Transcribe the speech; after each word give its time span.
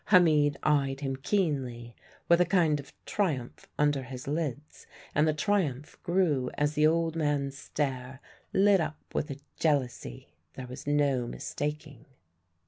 Hamid 0.05 0.57
eyed 0.63 1.01
him 1.01 1.15
keenly, 1.15 1.95
with 2.27 2.41
a 2.41 2.43
kind 2.45 2.79
of 2.79 2.91
triumph 3.05 3.67
under 3.77 4.01
his 4.01 4.27
lids; 4.27 4.87
and 5.13 5.27
the 5.27 5.31
triumph 5.33 5.95
grew 6.01 6.49
as 6.55 6.73
the 6.73 6.87
old 6.87 7.15
man's 7.15 7.55
stare 7.55 8.19
lit 8.51 8.81
up 8.81 8.97
with 9.13 9.29
a 9.29 9.37
jealousy 9.59 10.33
there 10.55 10.65
was 10.65 10.87
no 10.87 11.27
mistaking. 11.27 12.05